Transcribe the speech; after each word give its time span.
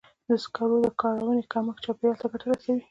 د 0.27 0.31
سکرو 0.43 0.77
د 0.85 0.87
کارونې 1.01 1.43
کمښت 1.53 1.81
چاپېریال 1.85 2.15
ته 2.21 2.27
ګټه 2.31 2.45
رسوي. 2.49 2.71